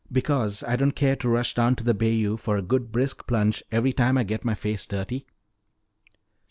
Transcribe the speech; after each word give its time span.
"Because 0.11 0.63
I 0.63 0.77
don't 0.77 0.95
care 0.95 1.15
to 1.17 1.29
rush 1.29 1.53
down 1.53 1.75
to 1.75 1.83
the 1.83 1.93
bayou 1.93 2.35
for 2.35 2.57
a 2.57 2.63
good 2.63 2.91
brisk 2.91 3.27
plunge 3.27 3.61
every 3.71 3.93
time 3.93 4.17
I 4.17 4.23
get 4.23 4.43
my 4.43 4.55
face 4.55 4.87
dirty." 4.87 5.27